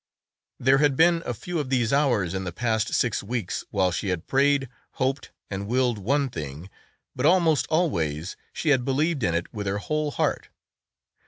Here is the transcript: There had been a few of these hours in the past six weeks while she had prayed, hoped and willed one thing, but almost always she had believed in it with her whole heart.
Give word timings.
There 0.59 0.79
had 0.79 0.95
been 0.95 1.21
a 1.27 1.33
few 1.35 1.59
of 1.59 1.69
these 1.69 1.93
hours 1.93 2.33
in 2.33 2.43
the 2.43 2.51
past 2.51 2.95
six 2.95 3.21
weeks 3.21 3.63
while 3.69 3.91
she 3.91 4.07
had 4.07 4.25
prayed, 4.25 4.67
hoped 4.93 5.29
and 5.47 5.67
willed 5.67 5.99
one 5.99 6.27
thing, 6.27 6.71
but 7.15 7.27
almost 7.27 7.67
always 7.67 8.35
she 8.51 8.69
had 8.69 8.83
believed 8.83 9.21
in 9.21 9.35
it 9.35 9.53
with 9.53 9.67
her 9.67 9.77
whole 9.77 10.09
heart. 10.09 10.49